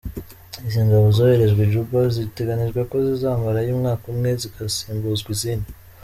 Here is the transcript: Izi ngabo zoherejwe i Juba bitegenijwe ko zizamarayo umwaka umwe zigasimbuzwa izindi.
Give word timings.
Izi 0.65 0.79
ngabo 0.85 1.07
zoherejwe 1.15 1.61
i 1.63 1.69
Juba 1.73 1.99
bitegenijwe 2.17 2.79
ko 2.89 2.95
zizamarayo 3.05 3.69
umwaka 3.73 4.03
umwe 4.13 4.29
zigasimbuzwa 4.41 5.29
izindi. 5.35 5.69